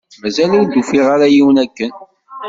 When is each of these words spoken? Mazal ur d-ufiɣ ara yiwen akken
Mazal 0.21 0.51
ur 0.59 0.65
d-ufiɣ 0.67 1.05
ara 1.15 1.33
yiwen 1.33 1.57
akken 1.65 1.91